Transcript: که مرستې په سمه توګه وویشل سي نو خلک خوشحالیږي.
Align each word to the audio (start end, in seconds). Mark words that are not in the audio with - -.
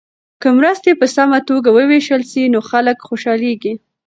که 0.41 0.49
مرستې 0.57 0.91
په 0.99 1.07
سمه 1.15 1.39
توګه 1.49 1.69
وویشل 1.73 2.21
سي 2.31 2.41
نو 2.53 2.59
خلک 2.69 2.97
خوشحالیږي. 3.07 3.73